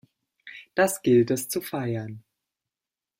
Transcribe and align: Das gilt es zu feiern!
Das 0.73 1.03
gilt 1.03 1.29
es 1.29 1.47
zu 1.47 1.61
feiern! 1.61 2.23